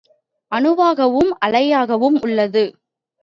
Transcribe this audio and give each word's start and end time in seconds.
அணுவாகவும் 0.51 1.31
அலையாகவும் 1.45 2.17
உள்ளது. 2.21 2.63